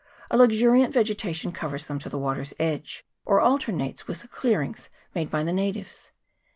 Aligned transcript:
A 0.31 0.35
luxuriant 0.37 0.91
vege 0.95 1.13
tation 1.15 1.53
covers 1.53 1.85
them 1.85 1.99
to 1.99 2.09
the 2.09 2.17
water's 2.17 2.55
edge, 2.57 3.05
or 3.23 3.39
alternates 3.39 4.07
with 4.07 4.21
the 4.23 4.27
clearings 4.27 4.89
made 5.13 5.29
by 5.29 5.43
the 5.43 5.53
natives. 5.53 6.11